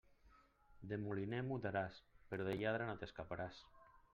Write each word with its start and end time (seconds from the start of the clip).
De 0.93 0.99
moliner 1.01 1.43
mudaràs, 1.49 1.99
però 2.33 2.49
de 2.49 2.57
lladre 2.63 2.89
no 2.89 2.99
t'escaparàs. 3.03 3.65